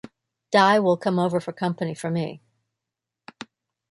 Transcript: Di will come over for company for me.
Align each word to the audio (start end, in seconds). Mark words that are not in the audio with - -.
Di 0.51 0.79
will 0.79 0.97
come 0.97 1.19
over 1.19 1.39
for 1.39 1.53
company 1.53 1.93
for 1.93 2.09
me. 2.09 2.41